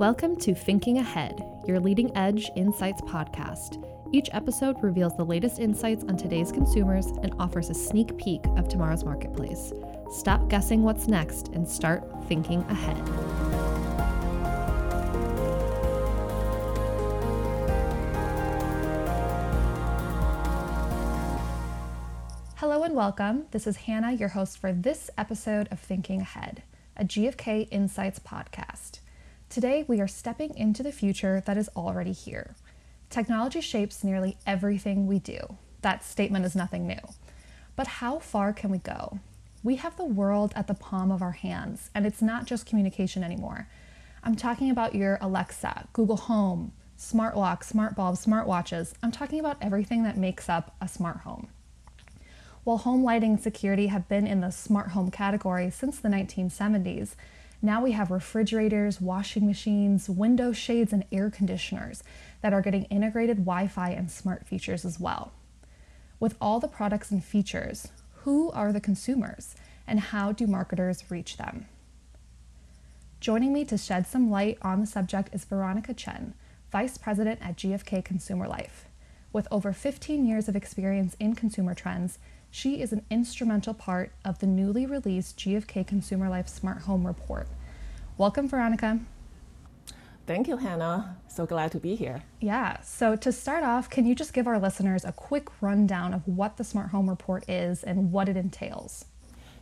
[0.00, 3.84] Welcome to Thinking Ahead, your leading edge insights podcast.
[4.12, 8.66] Each episode reveals the latest insights on today's consumers and offers a sneak peek of
[8.66, 9.74] tomorrow's marketplace.
[10.10, 12.96] Stop guessing what's next and start thinking ahead.
[22.56, 23.44] Hello and welcome.
[23.50, 26.62] This is Hannah, your host for this episode of Thinking Ahead,
[26.96, 29.00] a GfK Insights podcast.
[29.50, 32.54] Today, we are stepping into the future that is already here.
[33.10, 35.40] Technology shapes nearly everything we do.
[35.82, 37.00] That statement is nothing new.
[37.74, 39.18] But how far can we go?
[39.64, 43.24] We have the world at the palm of our hands, and it's not just communication
[43.24, 43.66] anymore.
[44.22, 48.94] I'm talking about your Alexa, Google Home, smart locks, smart bulbs, smart watches.
[49.02, 51.48] I'm talking about everything that makes up a smart home.
[52.62, 57.16] While home lighting and security have been in the smart home category since the 1970s,
[57.62, 62.02] now we have refrigerators, washing machines, window shades, and air conditioners
[62.40, 65.32] that are getting integrated Wi Fi and smart features as well.
[66.18, 67.88] With all the products and features,
[68.22, 69.54] who are the consumers
[69.86, 71.66] and how do marketers reach them?
[73.20, 76.32] Joining me to shed some light on the subject is Veronica Chen,
[76.72, 78.86] Vice President at GfK Consumer Life.
[79.32, 82.18] With over 15 years of experience in consumer trends,
[82.50, 87.46] she is an instrumental part of the newly released GfK Consumer Life Smart Home Report.
[88.18, 89.00] Welcome, Veronica.
[90.26, 91.16] Thank you, Hannah.
[91.28, 92.22] So glad to be here.
[92.40, 92.80] Yeah.
[92.82, 96.56] So, to start off, can you just give our listeners a quick rundown of what
[96.56, 99.06] the Smart Home Report is and what it entails?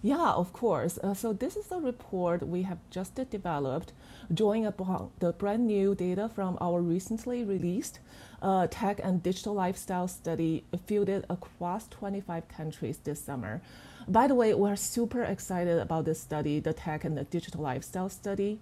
[0.01, 0.99] Yeah, of course.
[1.03, 3.93] Uh, so this is the report we have just developed,
[4.33, 7.99] drawing upon the brand new data from our recently released
[8.41, 13.61] uh, tech and digital lifestyle study fielded across 25 countries this summer.
[14.07, 18.09] By the way, we're super excited about this study, the tech and the digital lifestyle
[18.09, 18.61] study.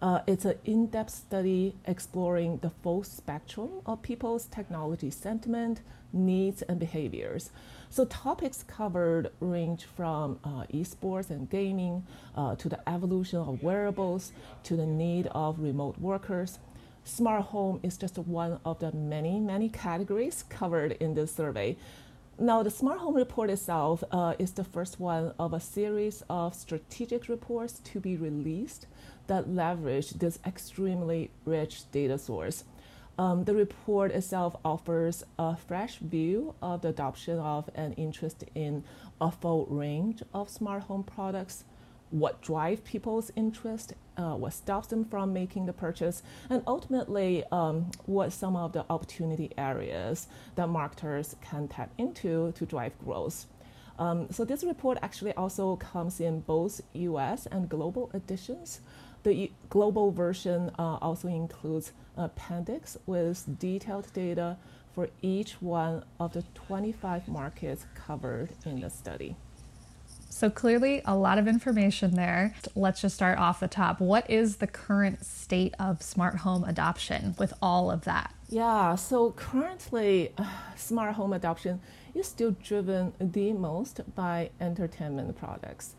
[0.00, 6.62] Uh, it's an in depth study exploring the full spectrum of people's technology sentiment, needs,
[6.62, 7.50] and behaviors.
[7.90, 12.06] So, topics covered range from uh, esports and gaming
[12.36, 14.32] uh, to the evolution of wearables
[14.64, 16.58] to the need of remote workers.
[17.04, 21.76] Smart home is just one of the many, many categories covered in this survey.
[22.38, 26.54] Now, the Smart Home Report itself uh, is the first one of a series of
[26.54, 28.86] strategic reports to be released
[29.26, 32.64] that leverage this extremely rich data source.
[33.18, 38.84] Um, the report itself offers a fresh view of the adoption of and interest in
[39.20, 41.64] a full range of smart home products,
[42.10, 47.90] what drives people's interest, uh, what stops them from making the purchase, and ultimately um,
[48.06, 53.46] what some of the opportunity areas that marketers can tap into to drive growth.
[53.98, 58.80] Um, so this report actually also comes in both US and global editions.
[59.28, 64.56] The global version uh, also includes appendix with detailed data
[64.94, 69.36] for each one of the 25 markets covered in the study.
[70.30, 72.54] So, clearly, a lot of information there.
[72.74, 74.00] Let's just start off the top.
[74.00, 78.32] What is the current state of smart home adoption with all of that?
[78.48, 80.46] Yeah, so currently, uh,
[80.76, 81.82] smart home adoption
[82.14, 85.96] is still driven the most by entertainment products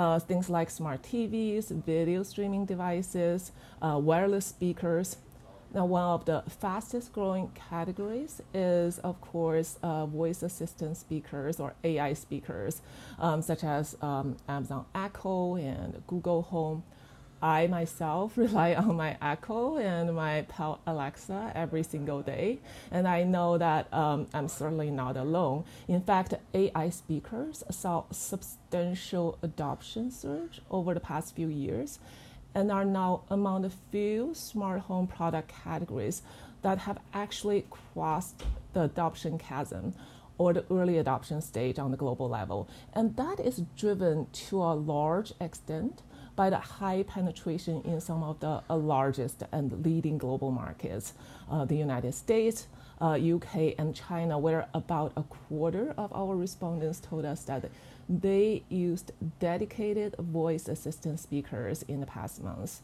[0.00, 3.52] uh, things like smart TVs, video streaming devices,
[3.82, 5.18] uh, wireless speakers.
[5.74, 11.74] Now, one of the fastest growing categories is, of course, uh, voice assistant speakers or
[11.84, 12.80] AI speakers,
[13.18, 16.82] um, such as um, Amazon Echo and Google Home.
[17.42, 22.58] I myself rely on my Echo and my Pal Alexa every single day,
[22.90, 25.64] and I know that um, I'm certainly not alone.
[25.88, 31.98] In fact, AI speakers saw substantial adoption surge over the past few years
[32.54, 36.22] and are now among the few smart home product categories
[36.62, 38.42] that have actually crossed
[38.72, 39.94] the adoption chasm
[40.36, 42.68] or the early adoption stage on the global level.
[42.94, 46.02] And that is driven to a large extent
[46.40, 51.12] by the high penetration in some of the uh, largest and leading global markets,
[51.50, 52.66] uh, the United States,
[53.02, 57.70] uh, UK, and China, where about a quarter of our respondents told us that
[58.08, 62.80] they used dedicated voice assistant speakers in the past months.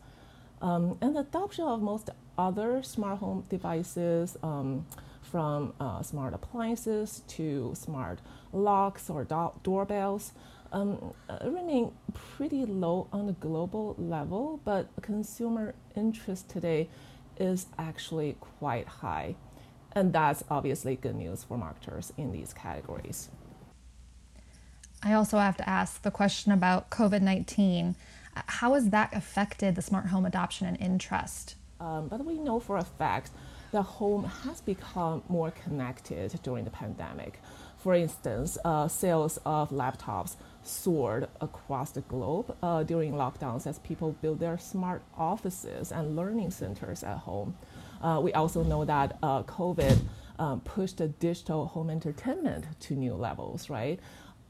[0.60, 4.84] Um, and the adoption of most other smart home devices, um,
[5.22, 8.20] from uh, smart appliances to smart
[8.52, 10.32] locks or do- doorbells,
[10.76, 16.88] um, remain pretty low on the global level, but consumer interest today
[17.38, 19.36] is actually quite high.
[19.92, 23.30] And that's obviously good news for marketers in these categories.
[25.02, 27.96] I also have to ask the question about COVID 19.
[28.34, 31.54] How has that affected the smart home adoption and interest?
[31.80, 33.30] Um, but we know for a fact
[33.72, 37.40] that home has become more connected during the pandemic.
[37.78, 44.12] For instance, uh, sales of laptops soared across the globe uh, during lockdowns as people
[44.20, 47.56] built their smart offices and learning centers at home.
[48.02, 49.98] Uh, we also know that uh, COVID
[50.38, 53.98] um, pushed the digital home entertainment to new levels, right?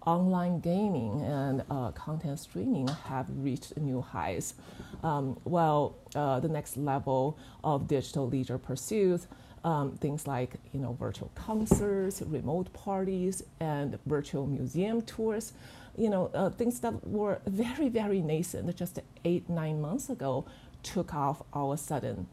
[0.05, 4.55] Online gaming and uh, content streaming have reached new highs,
[5.03, 9.27] um, while uh, the next level of digital leisure pursuits
[9.67, 15.53] um, things like you know virtual concerts, remote parties, and virtual museum tours.
[15.97, 20.45] You know uh, things that were very very nascent just eight nine months ago
[20.83, 22.27] took off all of a sudden.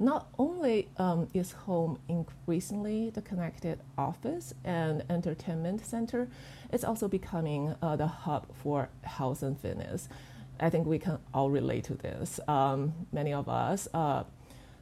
[0.00, 6.28] Not only um, is home increasingly the connected office and entertainment center,
[6.70, 10.08] it's also becoming uh, the hub for health and fitness.
[10.60, 12.38] I think we can all relate to this.
[12.46, 14.22] Um, many of us uh,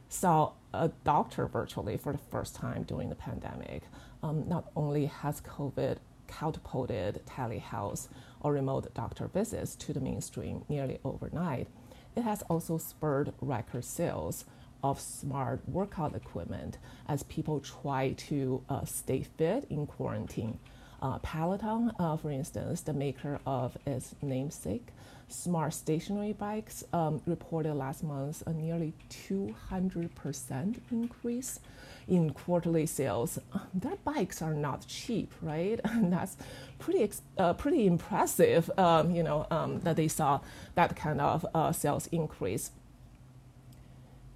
[0.09, 3.83] saw a doctor virtually for the first time during the pandemic.
[4.21, 5.97] Um, not only has COVID
[6.27, 8.07] catapulted telehealth
[8.41, 11.67] or remote doctor visits to the mainstream nearly overnight,
[12.15, 14.45] it has also spurred record sales
[14.83, 16.77] of smart workout equipment
[17.07, 20.59] as people try to uh, stay fit in quarantine.
[21.01, 24.87] Uh, Peloton, uh, for instance, the maker of its namesake,
[25.27, 31.59] smart stationary bikes um, reported last month a nearly 200% increase
[32.07, 33.39] in quarterly sales.
[33.73, 35.79] Their bikes are not cheap, right?
[35.85, 36.37] And that's
[36.79, 38.69] pretty uh, pretty impressive.
[38.77, 40.41] Um, you know um, that they saw
[40.75, 42.71] that kind of uh, sales increase.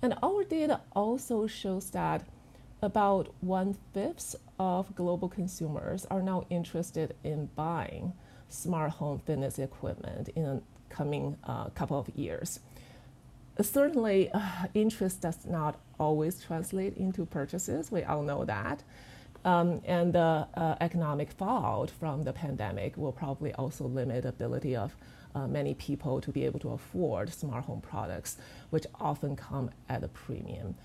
[0.01, 2.23] And our data also shows that
[2.81, 8.13] about one fifth of global consumers are now interested in buying
[8.49, 12.59] smart home fitness equipment in the coming uh, couple of years.
[13.59, 14.41] Certainly, uh,
[14.73, 17.91] interest does not always translate into purchases.
[17.91, 18.83] We all know that.
[19.43, 24.75] Um, and the uh, economic fallout from the pandemic will probably also limit the ability
[24.75, 24.95] of
[25.33, 28.37] uh, many people to be able to afford smart home products,
[28.69, 30.75] which often come at a premium.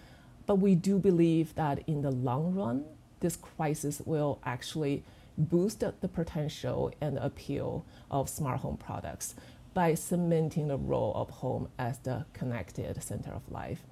[0.47, 2.85] But we do believe that in the long run,
[3.21, 5.03] this crisis will actually
[5.37, 9.35] boost the potential and appeal of smart home products
[9.77, 13.83] by cementing the role of home as the connected center of life.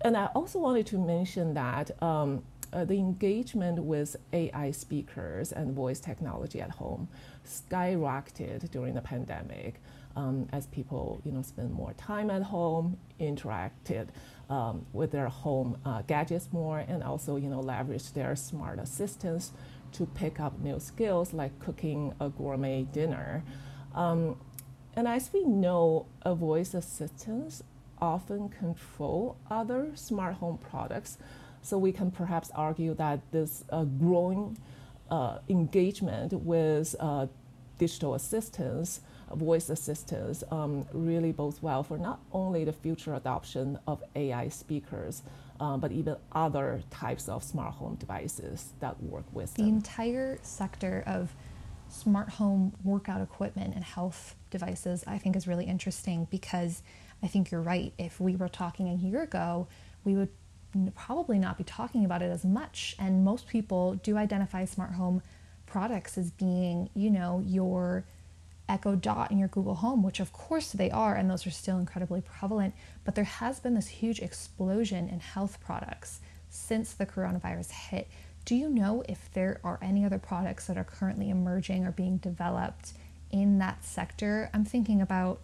[0.00, 2.42] And I also wanted to mention that um,
[2.72, 7.08] uh, the engagement with AI speakers and voice technology at home
[7.46, 9.80] skyrocketed during the pandemic
[10.16, 14.08] um, as people you know spend more time at home, interacted
[14.50, 19.52] um, with their home uh, gadgets more, and also you know leverage their smart assistants
[19.92, 23.44] to pick up new skills like cooking a gourmet dinner.
[23.94, 24.36] Um,
[24.98, 27.62] and as we know, a voice assistants
[28.00, 31.18] often control other smart home products.
[31.62, 34.58] So we can perhaps argue that this uh, growing
[35.08, 37.28] uh, engagement with uh,
[37.78, 39.00] digital assistants,
[39.32, 45.22] voice assistants, um, really bodes well for not only the future adoption of AI speakers,
[45.60, 49.74] um, but even other types of smart home devices that work with the them.
[49.74, 51.36] entire sector of
[51.88, 56.82] smart home workout equipment and health devices, I think is really interesting because
[57.22, 57.92] I think you're right.
[57.98, 59.68] If we were talking a year ago,
[60.04, 60.30] we would
[60.94, 62.94] probably not be talking about it as much.
[62.98, 65.22] And most people do identify smart home
[65.66, 68.04] products as being, you know, your
[68.68, 71.78] Echo Dot and your Google Home, which of course they are, and those are still
[71.78, 72.74] incredibly prevalent.
[73.04, 76.20] But there has been this huge explosion in health products
[76.50, 78.08] since the coronavirus hit.
[78.44, 82.18] Do you know if there are any other products that are currently emerging or being
[82.18, 82.92] developed
[83.30, 84.50] in that sector?
[84.52, 85.40] I'm thinking about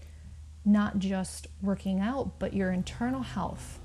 [0.64, 3.78] not just working out, but your internal health.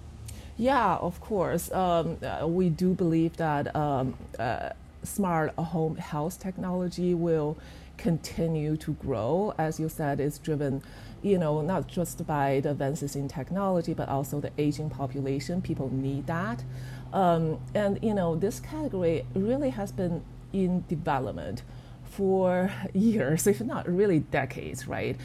[0.58, 1.72] Yeah, of course.
[1.72, 4.70] Um, uh, we do believe that um, uh,
[5.04, 7.58] smart home health technology will
[7.98, 9.54] continue to grow.
[9.58, 10.82] As you said, it's driven,
[11.22, 15.62] you know, not just by the advances in technology, but also the aging population.
[15.62, 16.64] People need that.
[17.14, 21.64] Um, and, you know, this category really has been in development
[22.10, 25.18] for years, if not really decades, right?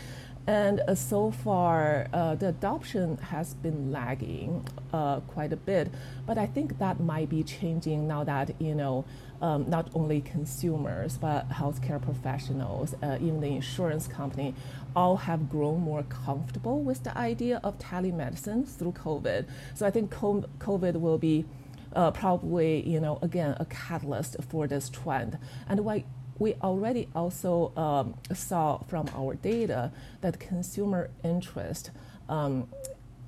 [0.47, 5.91] And uh, so far, uh, the adoption has been lagging uh, quite a bit.
[6.27, 9.07] But I think that might be changing now that, you know,
[9.41, 14.55] um, not only consumers, but healthcare professionals, uh, even the insurance company,
[14.95, 19.47] all have grown more comfortable with the idea of telemedicine through COVID.
[19.75, 21.47] So I think COVID will be
[21.95, 25.39] uh, probably, you know, again, a catalyst for this trend.
[25.69, 26.05] And why
[26.39, 31.91] we already also um, saw from our data that consumer interest
[32.29, 32.69] um,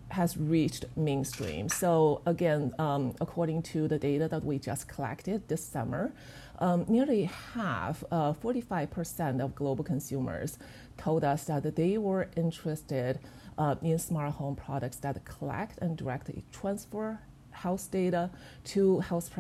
[0.09, 1.69] has reached mainstream.
[1.69, 6.13] So again, um, according to the data that we just collected this summer,
[6.59, 10.59] um, nearly half, uh, 45% of global consumers
[10.97, 13.19] told us that they were interested
[13.59, 17.21] uh, in smart home products that collect and directly transfer
[17.51, 18.31] health data
[18.65, 19.31] to health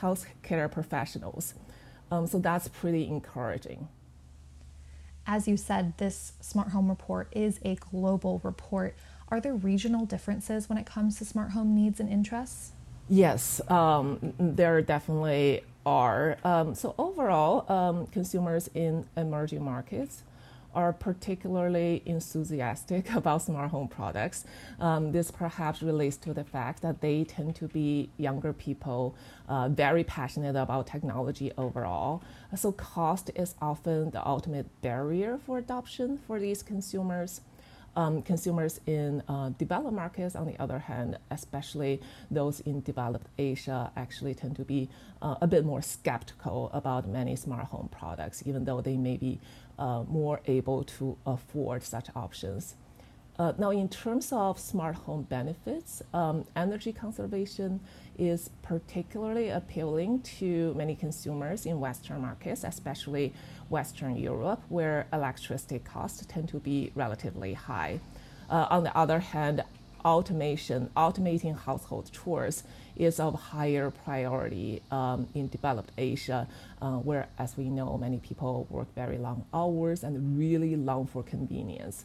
[0.00, 1.54] healthcare professionals.
[2.10, 3.88] Um, so that's pretty encouraging.
[5.26, 8.96] As you said, this smart home report is a global report.
[9.28, 12.72] Are there regional differences when it comes to smart home needs and interests?
[13.10, 16.38] Yes, um, there definitely are.
[16.44, 20.22] Um, so, overall, um, consumers in emerging markets
[20.78, 24.44] are particularly enthusiastic about smart home products.
[24.78, 29.16] Um, this perhaps relates to the fact that they tend to be younger people,
[29.48, 32.22] uh, very passionate about technology overall.
[32.54, 37.40] So, cost is often the ultimate barrier for adoption for these consumers.
[37.96, 43.90] Um, consumers in uh, developed markets, on the other hand, especially those in developed Asia,
[43.96, 44.88] actually tend to be
[45.20, 49.40] uh, a bit more skeptical about many smart home products, even though they may be
[49.78, 52.76] uh, more able to afford such options.
[53.38, 57.78] Uh, now, in terms of smart home benefits, um, energy conservation
[58.18, 63.32] is particularly appealing to many consumers in Western markets, especially
[63.68, 68.00] Western Europe, where electricity costs tend to be relatively high.
[68.50, 69.62] Uh, on the other hand,
[70.04, 72.64] automation, automating household chores
[72.96, 76.48] is of higher priority um, in developed Asia,
[76.82, 81.22] uh, where, as we know, many people work very long hours and really long for
[81.22, 82.04] convenience.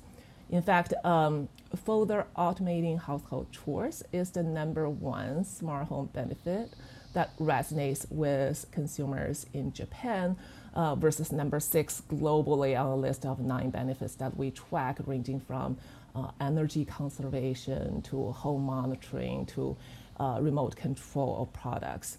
[0.50, 6.74] In fact, um, further automating household chores is the number one smart home benefit
[7.14, 10.36] that resonates with consumers in Japan
[10.74, 15.40] uh, versus number six globally on a list of nine benefits that we track, ranging
[15.40, 15.78] from
[16.16, 19.76] uh, energy conservation to home monitoring to
[20.20, 22.18] uh, remote control of products.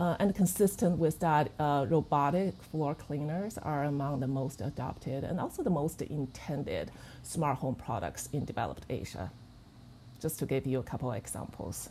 [0.00, 5.38] Uh, and consistent with that, uh, robotic floor cleaners are among the most adopted and
[5.38, 6.90] also the most intended
[7.22, 9.30] smart home products in developed Asia.
[10.18, 11.90] Just to give you a couple examples.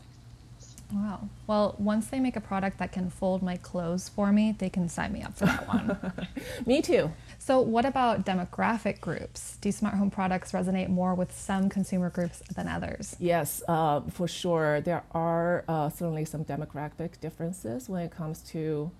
[0.93, 1.29] Wow.
[1.45, 4.89] Well, once they make a product that can fold my clothes for me, they can
[4.89, 5.97] sign me up for that one.
[6.65, 7.11] me too.
[7.37, 9.57] So, what about demographic groups?
[9.61, 13.15] Do smart home products resonate more with some consumer groups than others?
[13.19, 14.81] Yes, uh, for sure.
[14.81, 18.91] There are uh, certainly some demographic differences when it comes to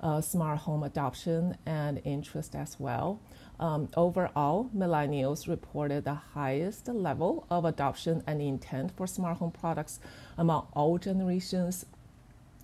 [0.00, 3.20] uh, smart home adoption and interest as well.
[3.60, 10.00] Um, overall, millennials reported the highest level of adoption and intent for smart home products
[10.36, 11.86] among all generations.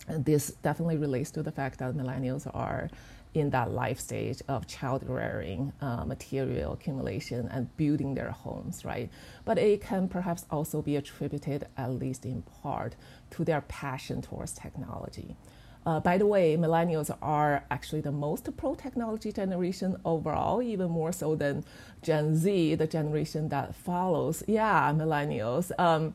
[0.07, 2.89] And this definitely relates to the fact that millennials are
[3.33, 9.09] in that life stage of child rearing, uh, material accumulation, and building their homes, right?
[9.45, 12.95] But it can perhaps also be attributed, at least in part,
[13.31, 15.37] to their passion towards technology.
[15.85, 21.11] Uh, by the way, millennials are actually the most pro technology generation overall, even more
[21.11, 21.63] so than
[22.03, 24.43] Gen Z, the generation that follows.
[24.47, 25.71] Yeah, millennials.
[25.79, 26.13] Um,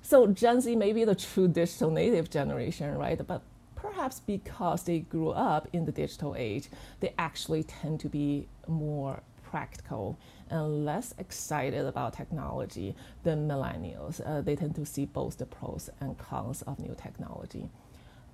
[0.00, 3.20] so Gen Z may be the true digital native generation, right?
[3.26, 3.42] But
[3.74, 6.68] perhaps because they grew up in the digital age,
[7.00, 10.18] they actually tend to be more practical
[10.50, 14.20] and less excited about technology than millennials.
[14.26, 17.68] Uh, they tend to see both the pros and cons of new technology.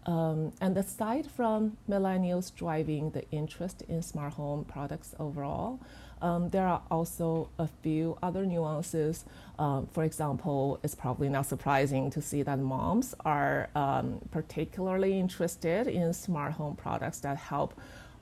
[0.07, 5.81] Um, and aside from millennials driving the interest in smart home products overall,
[6.23, 9.25] um, there are also a few other nuances.
[9.59, 15.87] Um, for example, it's probably not surprising to see that moms are um, particularly interested
[15.87, 17.79] in smart home products that help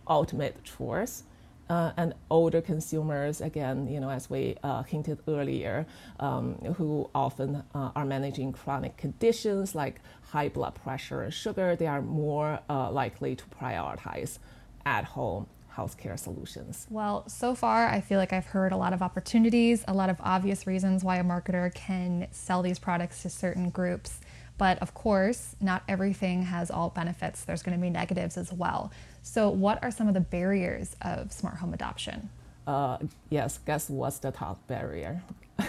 [0.07, 1.25] automate chores.
[1.69, 5.87] Uh, and older consumers, again, you know, as we uh, hinted earlier,
[6.19, 11.87] um, who often uh, are managing chronic conditions like high blood pressure and sugar, they
[11.87, 14.39] are more uh, likely to prioritize
[14.87, 15.47] at home
[15.79, 16.87] healthcare solutions.
[16.91, 20.17] Well, so far, I feel like I've heard a lot of opportunities, a lot of
[20.21, 24.21] obvious reasons why a marketer can sell these products to certain groups.
[24.59, 27.45] But of course, not everything has all benefits.
[27.45, 28.91] There's going to be negatives as well.
[29.23, 32.29] So, what are some of the barriers of smart home adoption?
[32.67, 32.99] Uh,
[33.31, 35.23] yes, guess what's the top barrier?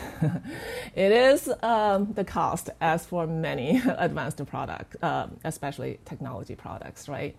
[0.95, 7.35] it is um, the cost, as for many advanced products, um, especially technology products, right?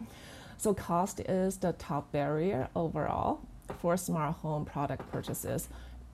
[0.57, 3.41] So, cost is the top barrier overall
[3.81, 5.69] for smart home product purchases,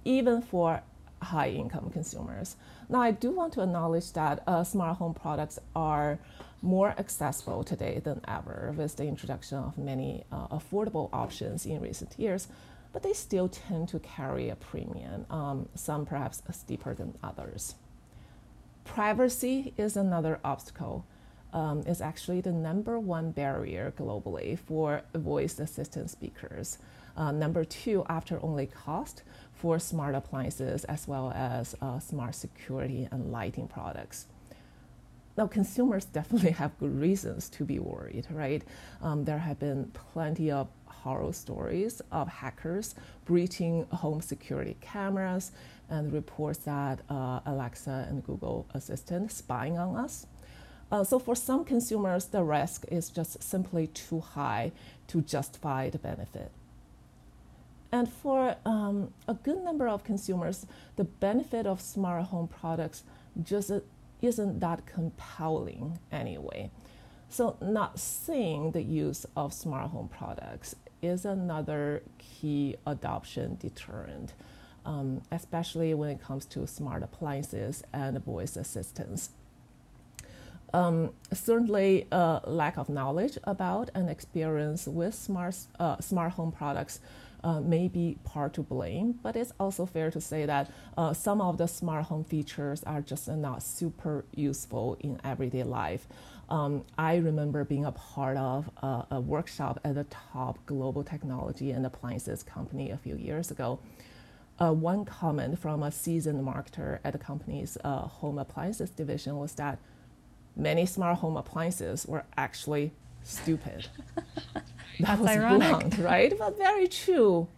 [0.05, 0.83] even for
[1.23, 2.57] high income consumers.
[2.89, 6.19] Now, I do want to acknowledge that uh, smart home products are
[6.63, 12.19] more accessible today than ever with the introduction of many uh, affordable options in recent
[12.19, 12.49] years,
[12.93, 17.75] but they still tend to carry a premium, um, some perhaps steeper than others.
[18.85, 21.05] Privacy is another obstacle.
[21.53, 26.79] Um, it's actually the number one barrier globally for voice assistant speakers.
[27.17, 29.23] Uh, number two, after only cost
[29.57, 34.27] for smart appliances as well as uh, smart security and lighting products.
[35.37, 38.63] Now, consumers definitely have good reasons to be worried, right?
[39.03, 42.95] Um, there have been plenty of horror stories of hackers
[43.25, 45.53] breaching home security cameras
[45.89, 50.27] and reports that uh, Alexa and Google Assistant spying on us.
[50.91, 54.71] Uh, so, for some consumers, the risk is just simply too high
[55.09, 56.53] to justify the benefit.
[57.93, 60.67] And for um, a good number of consumers,
[60.97, 63.05] the benefit of smart home products
[63.43, 63.71] just
[64.23, 66.71] isn't that compelling anyway.
[67.29, 74.33] So, not seeing the use of smart home products is another key adoption deterrent,
[74.85, 79.31] um, especially when it comes to smart appliances and voice assistants.
[80.73, 87.01] Um, certainly, uh, lack of knowledge about and experience with smart, uh, smart home products
[87.47, 91.41] uh, may be part to blame, but it's also fair to say that uh, some
[91.41, 96.09] of the smart home features are just not super useful in everyday life.
[96.51, 101.71] Um, I remember being a part of a, a workshop at a top global technology
[101.71, 103.79] and appliances company a few years ago.
[104.59, 109.53] Uh, one comment from a seasoned marketer at the company's uh, home appliances division was
[109.53, 109.79] that
[110.57, 112.91] many smart home appliances were actually
[113.23, 113.87] stupid.
[115.01, 115.69] that was ironic.
[115.69, 116.33] blunt, right?
[116.39, 117.49] But very true.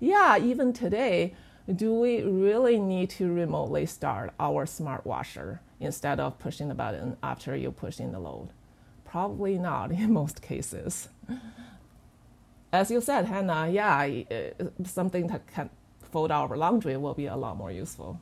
[0.00, 1.34] Yeah, even today,
[1.72, 7.16] do we really need to remotely start our smart washer instead of pushing the button
[7.22, 8.50] after you push in the load?
[9.04, 11.08] Probably not in most cases.
[12.72, 15.70] As you said, Hannah, yeah, uh, something that can
[16.10, 18.20] fold our laundry will be a lot more useful.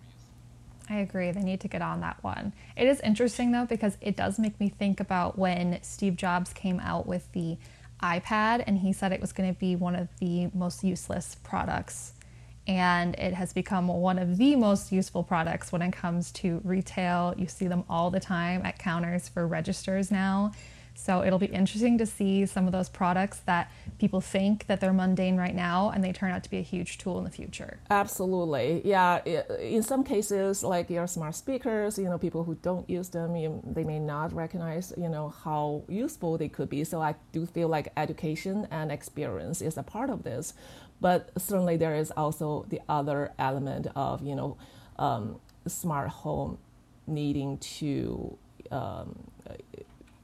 [0.89, 1.31] I agree.
[1.33, 2.53] They need to get on that one.
[2.77, 6.79] It is interesting though because it does make me think about when Steve Jobs came
[6.79, 7.59] out with the
[8.03, 12.13] iPad and he said it was going to be one of the most useless products.
[12.69, 17.35] And it has become one of the most useful products when it comes to retail.
[17.37, 20.53] You see them all the time at counters for registers now.
[20.97, 24.93] So it'll be interesting to see some of those products that people think that they're
[24.93, 27.79] mundane right now and they turn out to be a huge tool in the future.
[27.91, 28.83] Absolutely.
[28.85, 29.23] Yeah.
[29.61, 33.63] In some cases, like your smart speakers, you know, people who don't use them, you,
[33.65, 36.83] they may not recognize, you know, how useful they could be.
[36.83, 40.55] So I do feel like education and experience is a part of this.
[41.01, 44.57] But certainly there is also the other element of, you know,
[44.99, 46.59] um, smart home
[47.07, 48.37] needing to
[48.71, 49.17] um,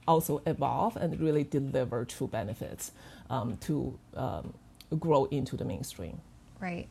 [0.07, 2.93] also evolve and really deliver true benefits
[3.31, 4.53] um, to um,
[4.99, 6.21] grow into the mainstream.
[6.61, 6.89] Right.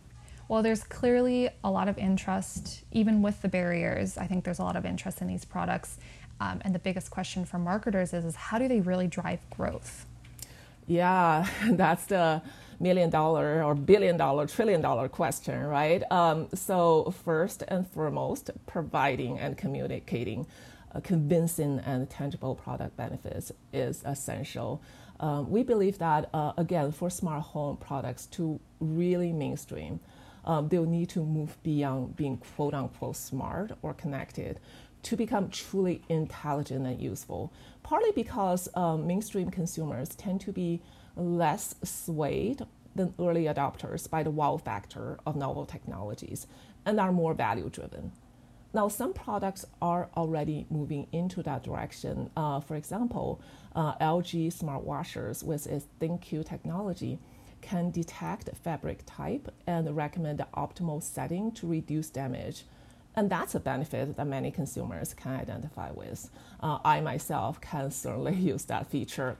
[0.48, 4.18] Well, there's clearly a lot of interest, even with the barriers.
[4.18, 5.98] I think there's a lot of interest in these products.
[6.42, 10.06] Um, and the biggest question for marketers is, is how do they really drive growth?
[10.88, 12.42] Yeah, that's the
[12.80, 16.04] million dollar or billion dollar, trillion dollar question, right?
[16.12, 20.48] Um, so, first and foremost, providing and communicating
[21.00, 24.82] convincing and tangible product benefits is essential.
[25.22, 30.00] Um, we believe that, uh, again, for smart home products to really mainstream,
[30.44, 34.60] um, they'll need to move beyond being quote unquote smart or connected
[35.04, 37.54] to become truly intelligent and useful.
[37.84, 40.82] Partly because um, mainstream consumers tend to be
[41.16, 46.48] less swayed than early adopters by the wow factor of novel technologies
[46.86, 48.12] and are more value driven.
[48.74, 52.30] Now, some products are already moving into that direction.
[52.38, 53.42] Uh, for example,
[53.76, 57.20] uh, LG smart washers with its ThinQ technology
[57.62, 62.64] can detect fabric type and recommend the optimal setting to reduce damage.
[63.16, 66.30] And that's a benefit that many consumers can identify with.
[66.62, 69.38] Uh, I myself can certainly use that feature.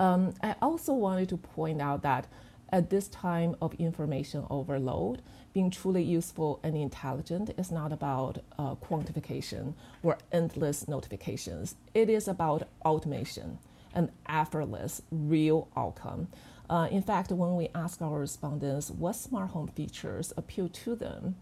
[0.00, 2.26] Um, I also wanted to point out that
[2.70, 5.22] at this time of information overload,
[5.54, 11.76] being truly useful and intelligent is not about uh, quantification or endless notifications.
[11.94, 13.58] It is about automation
[13.94, 16.26] and effortless, real outcome.
[16.68, 21.36] Uh, in fact, when we ask our respondents what smart home features appeal to them,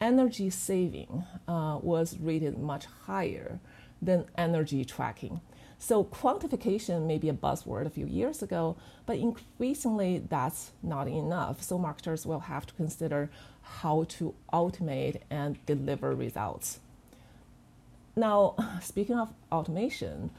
[0.00, 3.60] energy saving uh, was rated much higher
[4.00, 5.40] than energy tracking.
[5.84, 11.62] So quantification may be a buzzword a few years ago, but increasingly that's not enough.
[11.62, 13.28] So marketers will have to consider
[13.60, 16.80] how to automate and deliver results.
[18.16, 20.30] Now, speaking of automation,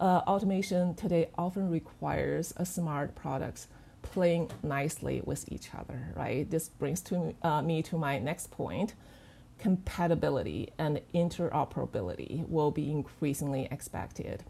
[0.00, 3.68] uh, automation today often requires a smart products
[4.02, 6.50] playing nicely with each other, right?
[6.50, 8.94] This brings to uh, me to my next point.
[9.58, 14.44] compatibility and interoperability will be increasingly expected.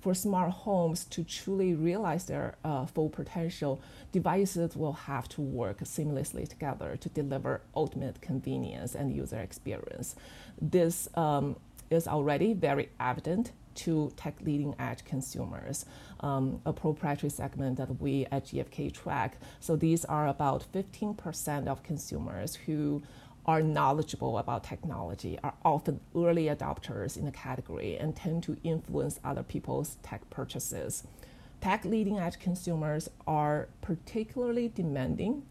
[0.00, 3.80] For smart homes to truly realize their uh, full potential,
[4.12, 10.14] devices will have to work seamlessly together to deliver ultimate convenience and user experience.
[10.60, 11.56] This um,
[11.90, 15.86] is already very evident to tech leading edge consumers,
[16.20, 19.38] um, a proprietary segment that we at GfK track.
[19.60, 23.02] So these are about 15% of consumers who
[23.46, 29.20] are knowledgeable about technology, are often early adopters in the category, and tend to influence
[29.24, 31.04] other people's tech purchases.
[31.60, 35.42] Tech leading edge consumers are particularly demanding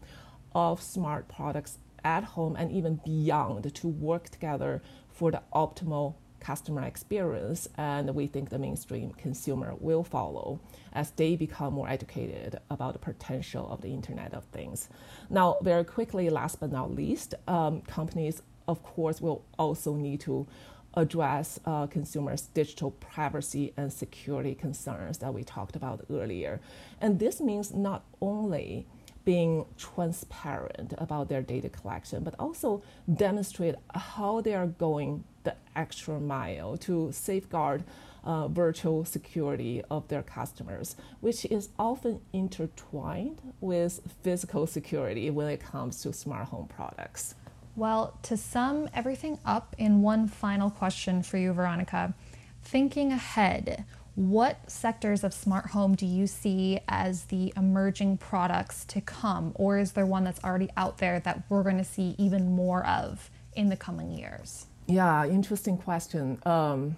[0.54, 6.82] of smart products at home and even beyond to work together for the optimal customer
[6.82, 10.60] experience, and we think the mainstream consumer will follow
[10.92, 14.88] as they become more educated about the potential of the Internet of Things.
[15.30, 20.46] Now, very quickly, last but not least, um, companies, of course, will also need to
[20.94, 26.60] address uh, consumers' digital privacy and security concerns that we talked about earlier.
[27.00, 28.86] And this means not only
[29.28, 32.82] being transparent about their data collection, but also
[33.14, 37.84] demonstrate how they are going the extra mile to safeguard
[38.24, 45.60] uh, virtual security of their customers, which is often intertwined with physical security when it
[45.60, 47.34] comes to smart home products.
[47.76, 52.14] Well, to sum everything up in one final question for you, Veronica,
[52.62, 53.84] thinking ahead,
[54.18, 59.52] what sectors of smart home do you see as the emerging products to come?
[59.54, 62.84] Or is there one that's already out there that we're going to see even more
[62.84, 64.66] of in the coming years?
[64.88, 66.40] Yeah, interesting question.
[66.44, 66.96] Um,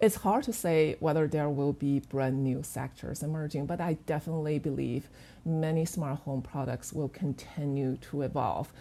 [0.00, 4.58] it's hard to say whether there will be brand new sectors emerging, but I definitely
[4.58, 5.08] believe
[5.44, 8.72] many smart home products will continue to evolve.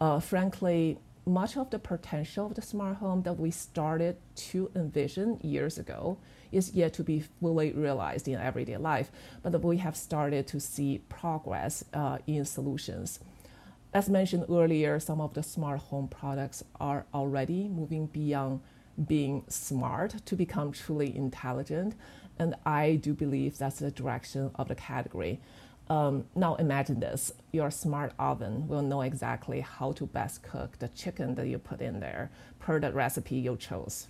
[0.00, 5.38] Uh, frankly, much of the potential of the smart home that we started to envision
[5.42, 6.18] years ago
[6.52, 9.10] is yet to be fully realized in everyday life,
[9.42, 13.20] but we have started to see progress uh, in solutions.
[13.92, 18.60] As mentioned earlier, some of the smart home products are already moving beyond
[19.06, 21.94] being smart to become truly intelligent,
[22.38, 25.40] and I do believe that's the direction of the category.
[25.90, 30.88] Um, now imagine this your smart oven will know exactly how to best cook the
[30.88, 34.08] chicken that you put in there per the recipe you chose.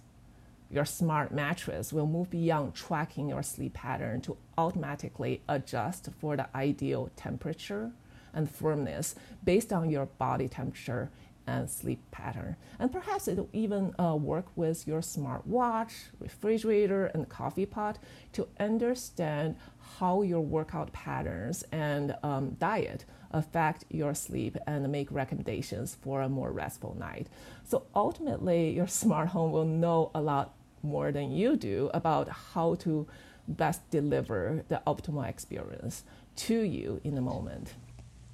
[0.71, 6.49] Your smart mattress will move beyond tracking your sleep pattern to automatically adjust for the
[6.57, 7.93] ideal temperature
[8.33, 11.11] and firmness based on your body temperature
[11.47, 12.57] and sleep pattern.
[12.79, 17.99] And perhaps it'll even uh, work with your smartwatch, refrigerator, and coffee pot
[18.33, 19.57] to understand
[19.99, 26.29] how your workout patterns and um, diet affect your sleep and make recommendations for a
[26.29, 27.29] more restful night.
[27.65, 32.75] So ultimately, your smart home will know a lot more than you do about how
[32.77, 33.07] to
[33.49, 36.05] best deliver the optimal experience
[36.37, 37.75] to you in the moment.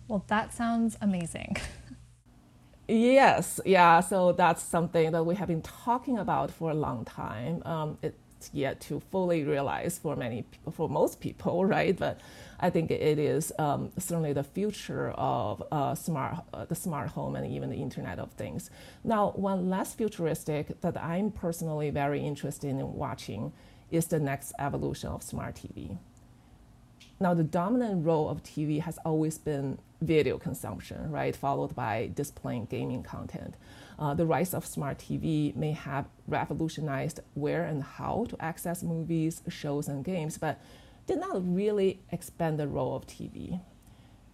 [0.09, 1.57] Well, that sounds amazing.
[2.90, 4.00] yes, yeah.
[4.00, 7.62] So that's something that we have been talking about for a long time.
[7.64, 11.96] Um, it's yet to fully realize for many, for most people, right?
[11.96, 12.20] But
[12.59, 17.37] I think it is um, certainly the future of uh, smart, uh, the smart home
[17.37, 18.70] and even the Internet of Things.
[19.05, 23.53] Now, one less futuristic that I'm personally very interested in watching
[23.90, 25.98] is the next evolution of smart TV.
[27.22, 32.64] Now, the dominant role of TV has always been video consumption, right, followed by displaying
[32.64, 33.56] gaming content.
[33.98, 39.42] Uh, the rise of smart TV may have revolutionized where and how to access movies,
[39.48, 40.59] shows, and games, but
[41.06, 43.61] did not really expand the role of TV.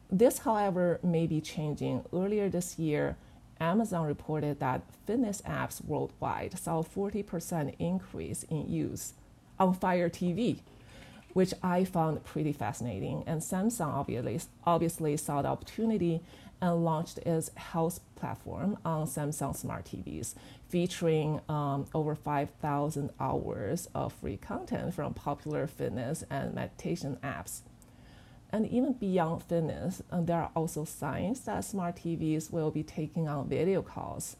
[0.09, 2.05] This, however, may be changing.
[2.12, 3.16] Earlier this year,
[3.59, 9.14] Amazon reported that fitness apps worldwide saw a 40% increase in use
[9.59, 10.61] on Fire TV,
[11.37, 13.22] which I found pretty fascinating.
[13.27, 16.22] And Samsung obviously, obviously saw the opportunity
[16.62, 20.35] and launched its health platform on Samsung Smart TVs,
[20.70, 27.61] featuring um, over 5,000 hours of free content from popular fitness and meditation apps.
[28.51, 33.29] And even beyond fitness, uh, there are also signs that smart TVs will be taking
[33.29, 34.37] on video calls.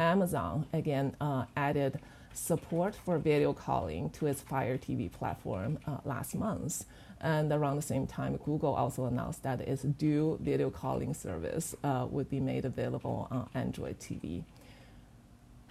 [0.00, 2.00] Amazon again uh, added
[2.34, 6.84] support for video calling to its Fire TV platform uh, last month.
[7.20, 12.06] And around the same time, Google also announced that its Duo video calling service uh,
[12.10, 14.42] would be made available on Android TV.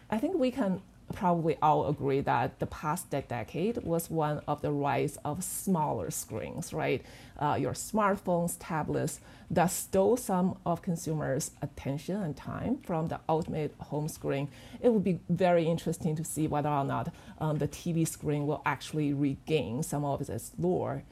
[0.09, 4.71] I think we can probably all agree that the past decade was one of the
[4.71, 7.03] rise of smaller screens, right?
[7.39, 9.19] Uh, your smartphones, tablets
[9.49, 14.47] that stole some of consumers' attention and time from the ultimate home screen.
[14.81, 18.61] It would be very interesting to see whether or not um, the TV screen will
[18.65, 21.03] actually regain some of its lure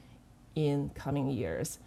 [0.54, 1.78] in coming years.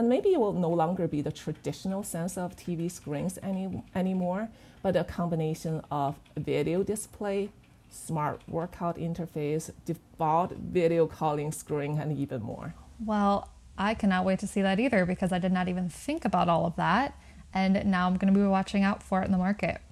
[0.00, 4.48] And maybe it will no longer be the traditional sense of TV screens any, anymore,
[4.82, 7.50] but a combination of video display,
[7.90, 12.72] smart workout interface, default video calling screen, and even more.
[13.04, 16.48] Well, I cannot wait to see that either because I did not even think about
[16.48, 17.14] all of that.
[17.52, 19.82] And now I'm going to be watching out for it in the market.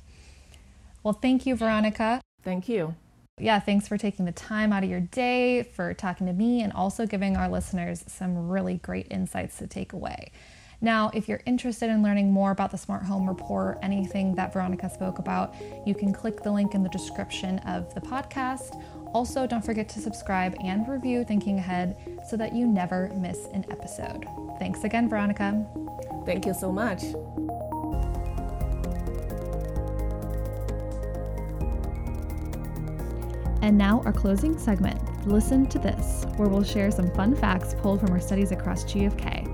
[1.02, 2.22] Well, thank you, Veronica.
[2.42, 2.94] Thank you.
[3.40, 6.72] Yeah, thanks for taking the time out of your day, for talking to me, and
[6.72, 10.32] also giving our listeners some really great insights to take away.
[10.80, 14.88] Now, if you're interested in learning more about the Smart Home Report, anything that Veronica
[14.88, 18.80] spoke about, you can click the link in the description of the podcast.
[19.12, 21.96] Also, don't forget to subscribe and review Thinking Ahead
[22.28, 24.24] so that you never miss an episode.
[24.58, 25.66] Thanks again, Veronica.
[26.24, 27.02] Thank you so much.
[33.62, 38.00] And now, our closing segment Listen to This, where we'll share some fun facts pulled
[38.00, 39.46] from our studies across GFK.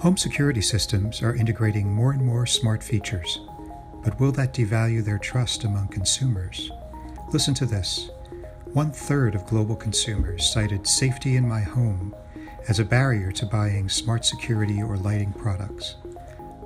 [0.00, 3.40] Home security systems are integrating more and more smart features,
[4.02, 6.70] but will that devalue their trust among consumers?
[7.32, 8.10] Listen to this.
[8.74, 12.14] One third of global consumers cited safety in my home
[12.68, 15.94] as a barrier to buying smart security or lighting products.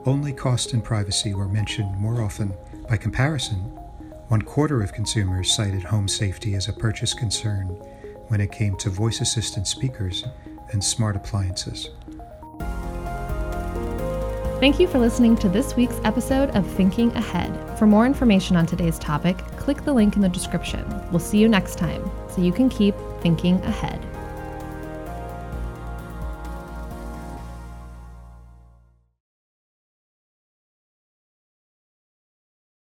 [0.05, 2.53] Only cost and privacy were mentioned more often.
[2.89, 3.79] By comparison,
[4.29, 7.67] one quarter of consumers cited home safety as a purchase concern
[8.29, 10.25] when it came to voice assistant speakers
[10.73, 11.91] and smart appliances.
[14.61, 17.79] Thank you for listening to this week's episode of Thinking Ahead.
[17.79, 20.85] For more information on today's topic, click the link in the description.
[21.11, 24.05] We'll see you next time so you can keep thinking ahead.